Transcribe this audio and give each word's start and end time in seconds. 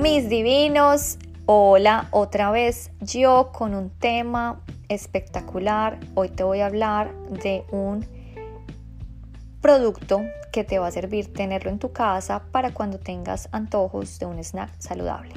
Mis 0.00 0.28
divinos, 0.28 1.18
hola 1.46 2.06
otra 2.12 2.52
vez 2.52 2.92
yo 3.00 3.50
con 3.52 3.74
un 3.74 3.90
tema 3.90 4.60
espectacular. 4.88 5.98
Hoy 6.14 6.28
te 6.28 6.44
voy 6.44 6.60
a 6.60 6.66
hablar 6.66 7.12
de 7.42 7.64
un 7.72 8.06
producto 9.60 10.20
que 10.52 10.62
te 10.62 10.78
va 10.78 10.86
a 10.86 10.92
servir 10.92 11.32
tenerlo 11.32 11.72
en 11.72 11.80
tu 11.80 11.90
casa 11.90 12.44
para 12.52 12.72
cuando 12.72 13.00
tengas 13.00 13.48
antojos 13.50 14.20
de 14.20 14.26
un 14.26 14.38
snack 14.38 14.70
saludable. 14.78 15.34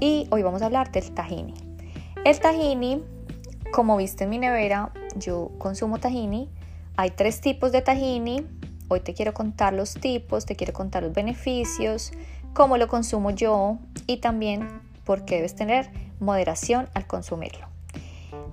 Y 0.00 0.26
hoy 0.30 0.42
vamos 0.42 0.62
a 0.62 0.66
hablar 0.66 0.90
del 0.90 1.12
tahini. 1.12 1.52
El 2.24 2.40
tahini, 2.40 3.04
como 3.74 3.98
viste 3.98 4.24
en 4.24 4.30
mi 4.30 4.38
nevera, 4.38 4.90
yo 5.16 5.50
consumo 5.58 5.98
tahini. 5.98 6.48
Hay 6.96 7.10
tres 7.10 7.42
tipos 7.42 7.72
de 7.72 7.82
tahini. 7.82 8.46
Hoy 8.88 9.00
te 9.00 9.12
quiero 9.12 9.34
contar 9.34 9.74
los 9.74 9.92
tipos, 9.92 10.46
te 10.46 10.56
quiero 10.56 10.72
contar 10.72 11.02
los 11.02 11.12
beneficios, 11.12 12.12
cómo 12.52 12.76
lo 12.76 12.88
consumo 12.88 13.30
yo 13.30 13.78
y 14.06 14.18
también 14.18 14.68
por 15.04 15.24
qué 15.24 15.36
debes 15.36 15.54
tener 15.54 15.90
moderación 16.20 16.88
al 16.94 17.06
consumirlo. 17.06 17.66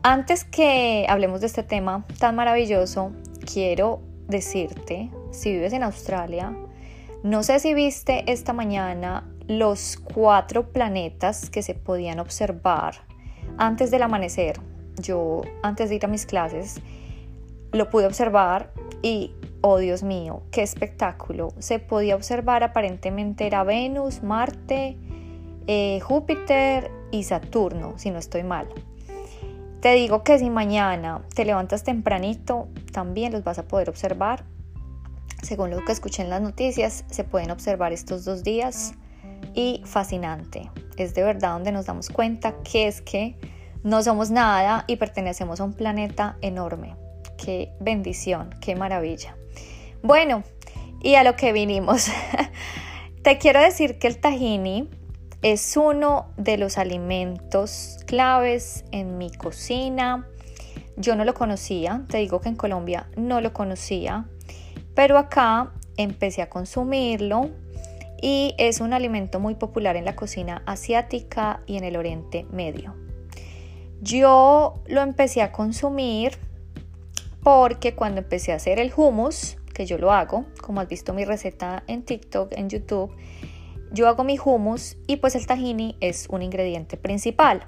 Antes 0.01 0.43
que 0.43 1.05
hablemos 1.09 1.41
de 1.41 1.47
este 1.47 1.63
tema 1.63 2.05
tan 2.19 2.35
maravilloso, 2.35 3.11
quiero 3.51 4.01
decirte, 4.27 5.09
si 5.31 5.51
vives 5.51 5.73
en 5.73 5.83
Australia, 5.83 6.53
no 7.23 7.43
sé 7.43 7.59
si 7.59 7.73
viste 7.73 8.31
esta 8.31 8.53
mañana 8.53 9.29
los 9.47 9.97
cuatro 9.97 10.71
planetas 10.71 11.49
que 11.49 11.63
se 11.63 11.73
podían 11.73 12.19
observar 12.19 12.95
antes 13.57 13.91
del 13.91 14.03
amanecer. 14.03 14.59
Yo, 15.01 15.41
antes 15.63 15.89
de 15.89 15.95
ir 15.95 16.05
a 16.05 16.07
mis 16.07 16.25
clases, 16.25 16.79
lo 17.71 17.89
pude 17.89 18.05
observar 18.05 18.71
y, 19.01 19.33
oh 19.61 19.77
Dios 19.77 20.03
mío, 20.03 20.43
qué 20.51 20.61
espectáculo. 20.61 21.53
Se 21.59 21.79
podía 21.79 22.15
observar 22.15 22.63
aparentemente 22.63 23.47
era 23.47 23.63
Venus, 23.63 24.23
Marte, 24.23 24.97
eh, 25.67 25.99
Júpiter 26.01 26.91
y 27.11 27.23
Saturno, 27.23 27.93
si 27.97 28.11
no 28.11 28.19
estoy 28.19 28.43
mal. 28.43 28.67
Te 29.81 29.93
digo 29.93 30.23
que 30.23 30.37
si 30.39 30.49
mañana 30.49 31.21
te 31.33 31.45
levantas 31.45 31.83
tempranito, 31.83 32.67
también 32.91 33.31
los 33.31 33.43
vas 33.43 33.59
a 33.59 33.67
poder 33.67 33.89
observar. 33.89 34.43
Según 35.41 35.69
lo 35.69 35.85
que 35.85 35.93
escuché 35.93 36.21
en 36.21 36.29
las 36.29 36.41
noticias, 36.41 37.05
se 37.09 37.23
pueden 37.23 37.49
observar 37.49 37.93
estos 37.93 38.25
dos 38.25 38.43
días 38.43 38.93
y 39.53 39.81
fascinante. 39.85 40.69
Es 40.97 41.13
de 41.13 41.23
verdad 41.23 41.53
donde 41.53 41.71
nos 41.71 41.85
damos 41.85 42.09
cuenta 42.09 42.55
que 42.61 42.87
es 42.87 43.01
que 43.01 43.37
no 43.83 44.03
somos 44.03 44.31
nada 44.31 44.83
y 44.87 44.97
pertenecemos 44.97 45.61
a 45.61 45.63
un 45.63 45.73
planeta 45.73 46.37
enorme. 46.41 46.97
Qué 47.37 47.71
bendición, 47.79 48.49
qué 48.59 48.75
maravilla. 48.75 49.38
Bueno, 50.01 50.43
y 51.01 51.15
a 51.15 51.23
lo 51.23 51.35
que 51.35 51.53
vinimos. 51.53 52.09
Te 53.23 53.37
quiero 53.37 53.61
decir 53.61 53.99
que 53.99 54.07
el 54.07 54.17
tahini 54.19 54.89
es 55.41 55.75
uno 55.77 56.27
de 56.37 56.57
los 56.57 56.77
alimentos 56.77 57.97
claves 58.05 58.85
en 58.91 59.17
mi 59.17 59.31
cocina. 59.31 60.27
Yo 60.95 61.15
no 61.15 61.23
lo 61.23 61.33
conocía, 61.33 62.03
te 62.09 62.17
digo 62.17 62.41
que 62.41 62.49
en 62.49 62.55
Colombia 62.55 63.07
no 63.15 63.39
lo 63.39 63.53
conocía, 63.53 64.25
pero 64.95 65.17
acá 65.17 65.71
empecé 65.95 66.41
a 66.41 66.49
consumirlo 66.49 67.49
y 68.21 68.53
es 68.57 68.81
un 68.81 68.91
alimento 68.91 69.39
muy 69.39 69.55
popular 69.55 69.95
en 69.95 70.03
la 70.03 70.17
cocina 70.17 70.61
asiática 70.65 71.61
y 71.67 71.77
en 71.77 71.85
el 71.85 71.95
Oriente 71.95 72.45
Medio. 72.51 72.95
Yo 74.01 74.81
lo 74.87 75.01
empecé 75.01 75.41
a 75.41 75.53
consumir 75.53 76.37
porque 77.43 77.95
cuando 77.95 78.19
empecé 78.19 78.51
a 78.51 78.55
hacer 78.55 78.79
el 78.79 78.91
hummus, 78.95 79.57
yo 79.85 79.97
lo 79.97 80.11
hago, 80.11 80.45
como 80.61 80.81
has 80.81 80.87
visto 80.87 81.13
mi 81.13 81.25
receta 81.25 81.83
en 81.87 82.03
TikTok, 82.03 82.51
en 82.53 82.69
YouTube, 82.69 83.15
yo 83.91 84.07
hago 84.07 84.23
mi 84.23 84.37
hummus 84.37 84.97
y 85.07 85.17
pues 85.17 85.35
el 85.35 85.47
tahini 85.47 85.95
es 85.99 86.27
un 86.29 86.41
ingrediente 86.41 86.97
principal. 86.97 87.65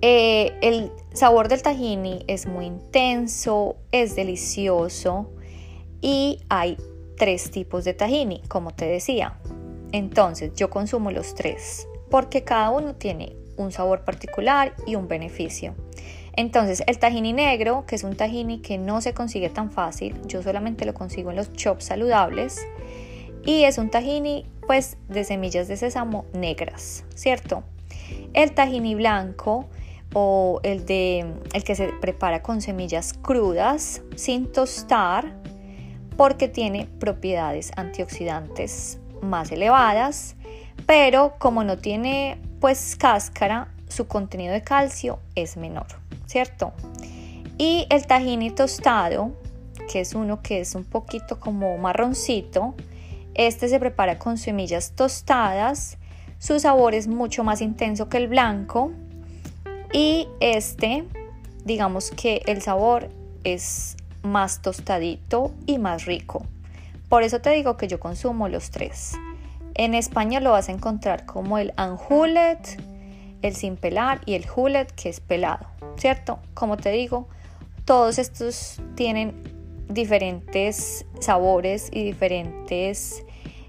Eh, 0.00 0.56
el 0.62 0.92
sabor 1.12 1.48
del 1.48 1.62
tahini 1.62 2.24
es 2.28 2.46
muy 2.46 2.66
intenso, 2.66 3.76
es 3.90 4.14
delicioso 4.14 5.32
y 6.00 6.40
hay 6.48 6.76
tres 7.16 7.50
tipos 7.50 7.84
de 7.84 7.94
tahini, 7.94 8.42
como 8.48 8.72
te 8.72 8.86
decía. 8.86 9.38
Entonces 9.92 10.52
yo 10.54 10.70
consumo 10.70 11.10
los 11.10 11.34
tres 11.34 11.88
porque 12.10 12.44
cada 12.44 12.70
uno 12.70 12.94
tiene 12.94 13.36
un 13.56 13.72
sabor 13.72 14.04
particular 14.04 14.74
y 14.86 14.94
un 14.94 15.08
beneficio. 15.08 15.74
Entonces 16.38 16.84
el 16.86 17.00
tahini 17.00 17.32
negro, 17.32 17.84
que 17.84 17.96
es 17.96 18.04
un 18.04 18.14
tahini 18.14 18.60
que 18.60 18.78
no 18.78 19.00
se 19.00 19.12
consigue 19.12 19.50
tan 19.50 19.72
fácil, 19.72 20.14
yo 20.24 20.40
solamente 20.40 20.86
lo 20.86 20.94
consigo 20.94 21.30
en 21.30 21.36
los 21.36 21.52
chops 21.52 21.86
saludables 21.86 22.64
y 23.44 23.64
es 23.64 23.76
un 23.76 23.90
tahini 23.90 24.46
pues 24.64 24.98
de 25.08 25.24
semillas 25.24 25.66
de 25.66 25.76
sésamo 25.76 26.26
negras, 26.34 27.04
¿cierto? 27.16 27.64
El 28.34 28.52
tahini 28.52 28.94
blanco 28.94 29.66
o 30.14 30.60
el 30.62 30.86
de 30.86 31.26
el 31.54 31.64
que 31.64 31.74
se 31.74 31.88
prepara 31.88 32.40
con 32.40 32.60
semillas 32.60 33.14
crudas 33.14 34.02
sin 34.14 34.52
tostar 34.52 35.34
porque 36.16 36.46
tiene 36.46 36.86
propiedades 37.00 37.72
antioxidantes 37.74 39.00
más 39.22 39.50
elevadas, 39.50 40.36
pero 40.86 41.34
como 41.40 41.64
no 41.64 41.78
tiene 41.78 42.40
pues 42.60 42.94
cáscara, 42.94 43.74
su 43.88 44.06
contenido 44.06 44.52
de 44.52 44.62
calcio 44.62 45.18
es 45.34 45.56
menor, 45.56 45.86
¿cierto? 46.28 46.72
Y 47.56 47.86
el 47.90 48.06
tahini 48.06 48.50
tostado, 48.50 49.32
que 49.90 50.00
es 50.00 50.14
uno 50.14 50.42
que 50.42 50.60
es 50.60 50.74
un 50.74 50.84
poquito 50.84 51.40
como 51.40 51.76
marroncito, 51.78 52.74
este 53.34 53.68
se 53.68 53.80
prepara 53.80 54.18
con 54.18 54.38
semillas 54.38 54.92
tostadas, 54.92 55.98
su 56.38 56.60
sabor 56.60 56.94
es 56.94 57.08
mucho 57.08 57.42
más 57.42 57.60
intenso 57.60 58.08
que 58.08 58.18
el 58.18 58.28
blanco 58.28 58.92
y 59.92 60.28
este, 60.40 61.04
digamos 61.64 62.10
que 62.10 62.42
el 62.46 62.62
sabor 62.62 63.08
es 63.42 63.96
más 64.22 64.62
tostadito 64.62 65.52
y 65.66 65.78
más 65.78 66.04
rico. 66.04 66.44
Por 67.08 67.22
eso 67.22 67.40
te 67.40 67.50
digo 67.50 67.76
que 67.76 67.88
yo 67.88 67.98
consumo 67.98 68.48
los 68.48 68.70
tres. 68.70 69.14
En 69.74 69.94
España 69.94 70.40
lo 70.40 70.52
vas 70.52 70.68
a 70.68 70.72
encontrar 70.72 71.24
como 71.24 71.56
el 71.58 71.72
anjulet, 71.76 72.80
el 73.42 73.54
sin 73.54 73.76
pelar 73.76 74.20
y 74.26 74.34
el 74.34 74.46
julet 74.46 74.90
que 74.92 75.08
es 75.08 75.20
pelado, 75.20 75.66
¿cierto? 75.96 76.38
Como 76.54 76.76
te 76.76 76.90
digo, 76.90 77.28
todos 77.84 78.18
estos 78.18 78.80
tienen 78.94 79.42
diferentes 79.88 81.06
sabores 81.20 81.88
y 81.92 82.04
diferentes 82.04 83.24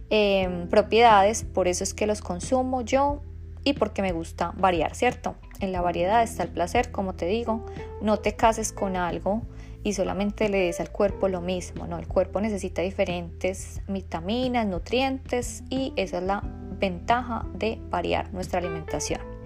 em, 0.09 0.67
propiedades, 0.67 1.43
por 1.43 1.67
eso 1.67 1.83
es 1.83 1.93
que 1.93 2.07
los 2.07 2.21
consumo 2.21 2.81
yo 2.81 3.21
y 3.63 3.73
porque 3.73 4.01
me 4.01 4.11
gusta 4.11 4.53
variar, 4.57 4.95
¿cierto? 4.95 5.35
En 5.59 5.71
la 5.71 5.81
variedad 5.81 6.23
está 6.23 6.43
el 6.43 6.49
placer, 6.49 6.91
como 6.91 7.13
te 7.13 7.25
digo, 7.25 7.65
no 8.01 8.17
te 8.17 8.35
cases 8.35 8.73
con 8.73 8.95
algo 8.95 9.41
y 9.83 9.93
solamente 9.93 10.49
le 10.49 10.59
des 10.59 10.79
al 10.79 10.91
cuerpo 10.91 11.27
lo 11.27 11.41
mismo, 11.41 11.87
¿no? 11.87 11.97
El 11.97 12.07
cuerpo 12.07 12.41
necesita 12.41 12.81
diferentes 12.81 13.81
vitaminas, 13.87 14.65
nutrientes 14.65 15.63
y 15.69 15.93
esa 15.95 16.17
es 16.17 16.23
la 16.23 16.41
ventaja 16.79 17.45
de 17.53 17.79
variar 17.89 18.33
nuestra 18.33 18.59
alimentación. 18.59 19.38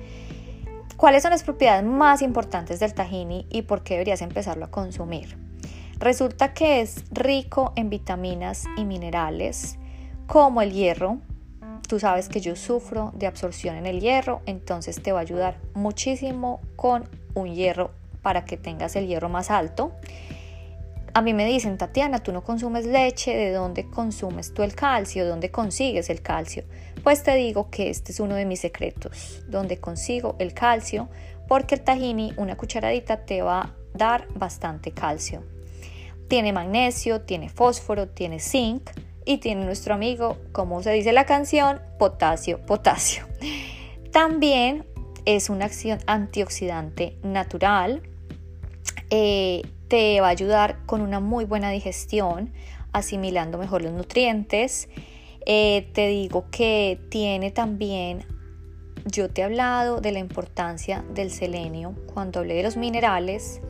¿Cuáles 0.97 1.23
son 1.23 1.31
las 1.31 1.43
propiedades 1.43 1.83
más 1.83 2.21
importantes 2.21 2.79
del 2.79 2.93
tahini 2.93 3.47
y 3.49 3.63
por 3.63 3.83
qué 3.83 3.95
deberías 3.95 4.21
empezarlo 4.21 4.65
a 4.65 4.71
consumir? 4.71 5.37
Resulta 5.99 6.53
que 6.53 6.81
es 6.81 7.03
rico 7.11 7.73
en 7.75 7.89
vitaminas 7.89 8.65
y 8.77 8.85
minerales 8.85 9.77
como 10.27 10.61
el 10.61 10.71
hierro. 10.71 11.19
Tú 11.87 11.99
sabes 11.99 12.29
que 12.29 12.41
yo 12.41 12.55
sufro 12.55 13.11
de 13.15 13.27
absorción 13.27 13.75
en 13.75 13.85
el 13.85 13.99
hierro, 13.99 14.41
entonces 14.45 15.01
te 15.01 15.11
va 15.11 15.19
a 15.19 15.21
ayudar 15.21 15.59
muchísimo 15.73 16.61
con 16.75 17.09
un 17.33 17.53
hierro 17.53 17.91
para 18.21 18.45
que 18.45 18.57
tengas 18.57 18.95
el 18.95 19.07
hierro 19.07 19.29
más 19.29 19.51
alto. 19.51 19.93
A 21.15 21.21
mí 21.21 21.33
me 21.33 21.45
dicen, 21.45 21.77
Tatiana, 21.77 22.19
tú 22.19 22.31
no 22.31 22.43
consumes 22.43 22.85
leche, 22.85 23.35
¿de 23.35 23.51
dónde 23.51 23.89
consumes 23.89 24.53
tú 24.53 24.63
el 24.63 24.75
calcio? 24.75 25.23
¿De 25.23 25.29
dónde 25.29 25.51
consigues 25.51 26.09
el 26.09 26.21
calcio? 26.21 26.63
Pues 27.03 27.21
te 27.21 27.35
digo 27.35 27.69
que 27.69 27.89
este 27.89 28.13
es 28.13 28.21
uno 28.21 28.35
de 28.35 28.45
mis 28.45 28.61
secretos, 28.61 29.43
donde 29.47 29.77
consigo 29.77 30.37
el 30.39 30.53
calcio, 30.53 31.09
porque 31.49 31.75
el 31.75 31.81
tahini, 31.81 32.33
una 32.37 32.55
cucharadita, 32.55 33.25
te 33.25 33.41
va 33.41 33.59
a 33.59 33.73
dar 33.93 34.27
bastante 34.35 34.91
calcio. 34.91 35.43
Tiene 36.29 36.53
magnesio, 36.53 37.21
tiene 37.21 37.49
fósforo, 37.49 38.07
tiene 38.07 38.39
zinc 38.39 38.89
y 39.25 39.39
tiene 39.39 39.65
nuestro 39.65 39.93
amigo, 39.93 40.37
como 40.53 40.81
se 40.81 40.91
dice 40.91 41.11
la 41.11 41.25
canción, 41.25 41.81
potasio, 41.99 42.65
potasio. 42.65 43.27
También 44.11 44.85
es 45.25 45.49
una 45.49 45.65
acción 45.65 45.99
antioxidante 46.07 47.17
natural. 47.21 48.01
Eh, 49.09 49.61
te 49.89 50.21
va 50.21 50.27
a 50.27 50.31
ayudar 50.31 50.85
con 50.85 51.01
una 51.01 51.19
muy 51.19 51.43
buena 51.43 51.69
digestión, 51.69 52.53
asimilando 52.93 53.57
mejor 53.57 53.81
los 53.81 53.91
nutrientes. 53.91 54.87
Eh, 55.45 55.89
te 55.93 56.07
digo 56.07 56.45
que 56.51 56.99
tiene 57.09 57.51
también, 57.51 58.25
yo 59.05 59.29
te 59.29 59.41
he 59.41 59.43
hablado 59.43 59.99
de 59.99 60.11
la 60.11 60.19
importancia 60.19 61.03
del 61.13 61.31
selenio 61.31 61.93
cuando 62.13 62.39
hablé 62.39 62.55
de 62.55 62.63
los 62.63 62.77
minerales. 62.77 63.61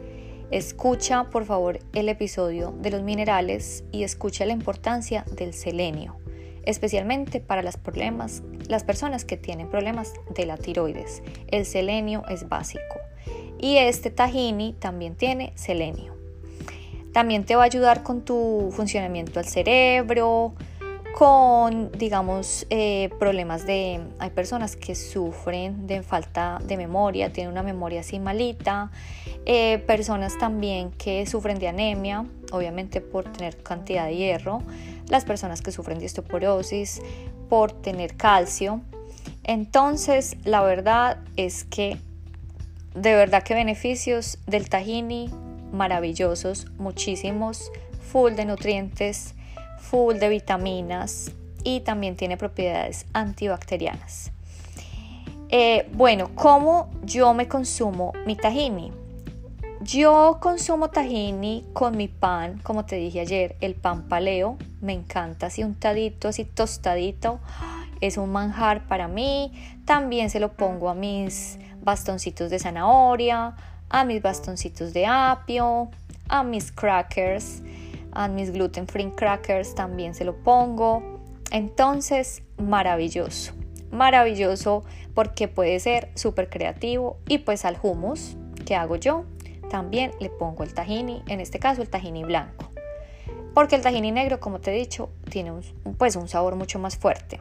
Escucha 0.51 1.29
por 1.31 1.45
favor 1.45 1.79
el 1.93 2.09
episodio 2.09 2.75
de 2.79 2.91
los 2.91 3.01
minerales 3.01 3.83
y 3.91 4.03
escucha 4.03 4.45
la 4.45 4.53
importancia 4.53 5.25
del 5.35 5.53
selenio. 5.53 6.17
especialmente 6.65 7.41
para 7.41 7.61
las, 7.61 7.75
problemas, 7.75 8.41
las 8.69 8.85
personas 8.85 9.25
que 9.25 9.35
tienen 9.35 9.69
problemas 9.69 10.13
de 10.33 10.45
la 10.45 10.55
tiroides. 10.55 11.21
El 11.47 11.65
selenio 11.65 12.23
es 12.29 12.47
básico 12.47 12.95
y 13.59 13.77
este 13.77 14.11
tahini 14.11 14.73
también 14.73 15.15
tiene 15.15 15.51
selenio. 15.55 16.15
También 17.11 17.43
te 17.43 17.55
va 17.55 17.63
a 17.63 17.65
ayudar 17.65 18.01
con 18.01 18.23
tu 18.23 18.71
funcionamiento 18.71 19.39
del 19.39 19.49
cerebro, 19.49 20.53
con, 21.13 21.91
digamos, 21.91 22.65
eh, 22.69 23.09
problemas 23.19 23.65
de... 23.65 24.01
Hay 24.19 24.31
personas 24.31 24.75
que 24.75 24.95
sufren 24.95 25.87
de 25.87 26.01
falta 26.01 26.59
de 26.65 26.75
memoria, 26.75 27.31
tienen 27.31 27.51
una 27.51 27.63
memoria 27.63 28.01
así 28.01 28.19
malita, 28.19 28.91
eh, 29.45 29.77
personas 29.85 30.37
también 30.37 30.91
que 30.91 31.25
sufren 31.25 31.59
de 31.59 31.67
anemia, 31.67 32.25
obviamente 32.51 32.99
por 32.99 33.31
tener 33.31 33.61
cantidad 33.61 34.07
de 34.07 34.15
hierro, 34.15 34.63
las 35.07 35.23
personas 35.23 35.61
que 35.61 35.71
sufren 35.71 35.99
de 35.99 36.07
osteoporosis, 36.07 37.01
por 37.47 37.71
tener 37.71 38.15
calcio. 38.15 38.81
Entonces, 39.43 40.37
la 40.43 40.63
verdad 40.63 41.19
es 41.35 41.63
que 41.63 41.97
de 42.95 43.15
verdad 43.15 43.43
que 43.43 43.53
beneficios 43.53 44.37
del 44.47 44.69
tahini 44.69 45.29
maravillosos, 45.71 46.67
muchísimos, 46.77 47.71
full 48.11 48.33
de 48.33 48.45
nutrientes, 48.45 49.33
full 49.83 50.15
de 50.15 50.29
vitaminas 50.29 51.31
y 51.63 51.81
también 51.81 52.15
tiene 52.15 52.37
propiedades 52.37 53.05
antibacterianas. 53.13 54.31
Eh, 55.49 55.87
bueno, 55.93 56.31
¿cómo 56.33 56.89
yo 57.03 57.33
me 57.33 57.47
consumo 57.47 58.13
mi 58.25 58.35
tahini? 58.35 58.91
Yo 59.81 60.37
consumo 60.41 60.89
tahini 60.89 61.65
con 61.73 61.97
mi 61.97 62.07
pan, 62.07 62.59
como 62.63 62.85
te 62.85 62.95
dije 62.95 63.19
ayer, 63.19 63.57
el 63.59 63.75
pan 63.75 64.07
paleo, 64.07 64.57
me 64.81 64.93
encanta 64.93 65.47
así 65.47 65.63
untadito, 65.63 66.29
así 66.29 66.45
tostadito, 66.45 67.39
es 67.99 68.17
un 68.17 68.31
manjar 68.31 68.87
para 68.87 69.07
mí. 69.07 69.51
También 69.85 70.29
se 70.29 70.39
lo 70.39 70.53
pongo 70.53 70.89
a 70.89 70.95
mis 70.95 71.59
bastoncitos 71.81 72.49
de 72.49 72.59
zanahoria, 72.59 73.55
a 73.89 74.05
mis 74.05 74.21
bastoncitos 74.21 74.93
de 74.93 75.05
apio, 75.05 75.89
a 76.29 76.43
mis 76.43 76.71
crackers, 76.71 77.61
a 78.15 78.27
mis 78.27 78.51
gluten 78.51 78.87
free 78.87 79.11
crackers 79.11 79.75
también 79.75 80.13
se 80.15 80.25
lo 80.25 80.35
pongo. 80.35 81.03
Entonces, 81.51 82.43
maravilloso, 82.57 83.53
maravilloso 83.91 84.83
porque 85.13 85.47
puede 85.47 85.79
ser 85.79 86.09
súper 86.15 86.49
creativo 86.49 87.17
y 87.27 87.39
pues 87.39 87.65
al 87.65 87.77
hummus 87.81 88.35
que 88.65 88.75
hago 88.75 88.95
yo 88.95 89.25
también 89.69 90.11
le 90.19 90.29
pongo 90.29 90.63
el 90.63 90.73
tahini, 90.73 91.23
en 91.27 91.39
este 91.39 91.59
caso 91.59 91.81
el 91.81 91.89
tahini 91.89 92.23
blanco. 92.23 92.69
Porque 93.53 93.75
el 93.75 93.81
tahini 93.81 94.11
negro, 94.11 94.39
como 94.39 94.59
te 94.59 94.71
he 94.71 94.77
dicho, 94.77 95.09
tiene 95.29 95.51
un, 95.51 95.63
pues 95.97 96.15
un 96.15 96.27
sabor 96.27 96.55
mucho 96.55 96.79
más 96.79 96.97
fuerte. 96.97 97.39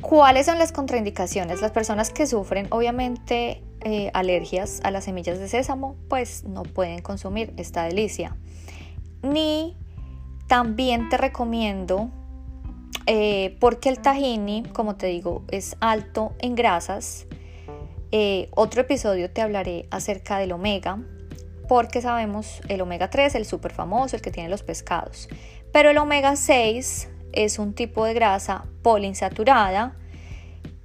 ¿Cuáles 0.00 0.46
son 0.46 0.58
las 0.58 0.70
contraindicaciones? 0.70 1.62
Las 1.62 1.72
personas 1.72 2.10
que 2.10 2.26
sufren 2.26 2.66
obviamente 2.70 3.62
eh, 3.80 4.10
alergias 4.12 4.80
a 4.82 4.90
las 4.90 5.04
semillas 5.04 5.38
de 5.38 5.48
sésamo, 5.48 5.96
pues 6.08 6.44
no 6.44 6.62
pueden 6.62 7.00
consumir 7.00 7.54
esta 7.56 7.84
delicia. 7.84 8.36
Ni 9.24 9.76
también 10.46 11.08
te 11.08 11.16
recomiendo, 11.16 12.10
eh, 13.06 13.56
porque 13.58 13.88
el 13.88 14.00
tahini, 14.00 14.62
como 14.72 14.96
te 14.96 15.06
digo, 15.06 15.44
es 15.50 15.76
alto 15.80 16.34
en 16.38 16.54
grasas. 16.54 17.26
Eh, 18.12 18.48
otro 18.54 18.82
episodio 18.82 19.30
te 19.30 19.40
hablaré 19.40 19.88
acerca 19.90 20.38
del 20.38 20.52
omega, 20.52 20.98
porque 21.68 22.02
sabemos 22.02 22.60
el 22.68 22.82
omega 22.82 23.08
3, 23.08 23.34
el 23.34 23.46
súper 23.46 23.72
famoso, 23.72 24.16
el 24.16 24.22
que 24.22 24.30
tiene 24.30 24.48
los 24.50 24.62
pescados. 24.62 25.28
Pero 25.72 25.90
el 25.90 25.98
omega 25.98 26.36
6 26.36 27.08
es 27.32 27.58
un 27.58 27.74
tipo 27.74 28.04
de 28.04 28.14
grasa 28.14 28.66
poliinsaturada 28.82 29.96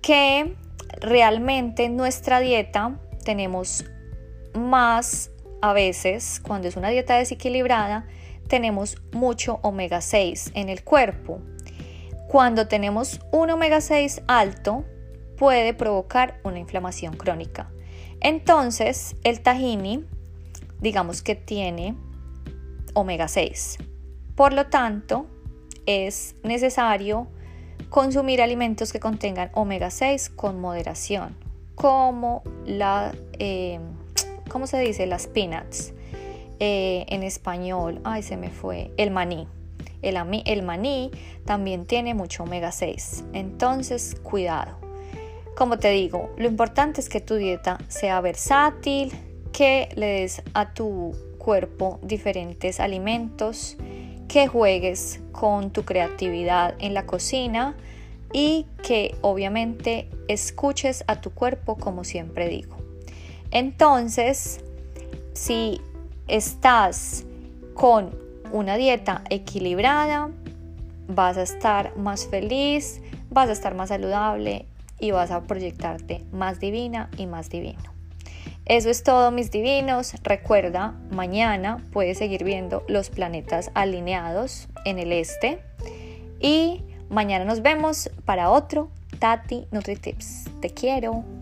que 0.01 0.55
realmente 1.01 1.83
en 1.83 1.97
nuestra 1.97 2.39
dieta 2.39 2.99
tenemos 3.23 3.85
más 4.55 5.29
a 5.61 5.73
veces, 5.73 6.41
cuando 6.41 6.67
es 6.67 6.77
una 6.77 6.89
dieta 6.89 7.17
desequilibrada, 7.17 8.07
tenemos 8.49 8.97
mucho 9.13 9.59
omega 9.61 10.01
6 10.01 10.51
en 10.55 10.67
el 10.67 10.83
cuerpo. 10.83 11.39
Cuando 12.27 12.67
tenemos 12.67 13.21
un 13.31 13.49
omega 13.49 13.79
6 13.79 14.23
alto, 14.27 14.83
puede 15.37 15.73
provocar 15.73 16.41
una 16.43 16.59
inflamación 16.59 17.15
crónica. 17.15 17.71
Entonces, 18.19 19.15
el 19.23 19.39
tahini, 19.39 20.03
digamos 20.81 21.21
que 21.21 21.35
tiene 21.35 21.95
omega 22.93 23.29
6. 23.29 23.77
Por 24.35 24.51
lo 24.51 24.67
tanto, 24.67 25.27
es 25.85 26.35
necesario 26.43 27.27
consumir 27.89 28.41
alimentos 28.41 28.91
que 28.91 28.99
contengan 28.99 29.49
omega 29.53 29.89
6 29.89 30.29
con 30.31 30.59
moderación, 30.59 31.35
como 31.75 32.43
la, 32.65 33.13
eh, 33.39 33.79
¿cómo 34.49 34.67
se 34.67 34.79
dice? 34.79 35.05
Las 35.07 35.27
peanuts. 35.27 35.93
Eh, 36.59 37.05
en 37.07 37.23
español, 37.23 38.01
ay, 38.03 38.21
se 38.21 38.35
me 38.35 38.49
fue, 38.49 38.91
el 38.97 39.11
maní. 39.11 39.47
El, 40.01 40.17
el 40.45 40.63
maní 40.63 41.11
también 41.45 41.85
tiene 41.85 42.13
mucho 42.13 42.43
omega 42.43 42.71
6, 42.71 43.25
entonces 43.33 44.15
cuidado. 44.23 44.77
Como 45.57 45.77
te 45.77 45.89
digo, 45.89 46.29
lo 46.37 46.47
importante 46.47 47.01
es 47.01 47.09
que 47.09 47.21
tu 47.21 47.35
dieta 47.35 47.79
sea 47.87 48.21
versátil, 48.21 49.11
que 49.51 49.89
le 49.95 50.21
des 50.21 50.41
a 50.53 50.73
tu 50.73 51.13
cuerpo 51.37 51.99
diferentes 52.01 52.79
alimentos, 52.79 53.77
que 54.27 54.47
juegues 54.47 55.21
con 55.31 55.71
tu 55.71 55.83
creatividad 55.83 56.75
en 56.79 56.93
la 56.93 57.05
cocina 57.05 57.75
y 58.31 58.67
que 58.83 59.15
obviamente 59.21 60.09
escuches 60.27 61.03
a 61.07 61.19
tu 61.19 61.31
cuerpo 61.31 61.75
como 61.75 62.03
siempre 62.03 62.47
digo. 62.47 62.77
Entonces, 63.51 64.61
si 65.33 65.81
estás 66.29 67.25
con 67.73 68.17
una 68.51 68.77
dieta 68.77 69.23
equilibrada, 69.29 70.29
vas 71.07 71.37
a 71.37 71.43
estar 71.43 71.95
más 71.97 72.27
feliz, 72.27 73.01
vas 73.29 73.49
a 73.49 73.53
estar 73.53 73.75
más 73.75 73.89
saludable 73.89 74.65
y 74.99 75.11
vas 75.11 75.31
a 75.31 75.43
proyectarte 75.43 76.23
más 76.31 76.59
divina 76.59 77.09
y 77.17 77.25
más 77.25 77.49
divino. 77.49 77.99
Eso 78.65 78.89
es 78.89 79.01
todo 79.01 79.31
mis 79.31 79.49
divinos. 79.49 80.13
Recuerda, 80.21 80.93
mañana 81.09 81.83
puedes 81.91 82.19
seguir 82.19 82.43
viendo 82.43 82.83
los 82.87 83.09
planetas 83.09 83.71
alineados 83.73 84.67
en 84.85 84.99
el 84.99 85.11
este. 85.11 85.59
Y 86.39 86.83
mañana 87.09 87.45
nos 87.45 87.63
vemos 87.63 88.11
para 88.25 88.51
otro 88.51 88.89
Tati 89.17 89.67
NutriTips. 89.71 90.45
Te 90.61 90.69
quiero. 90.69 91.38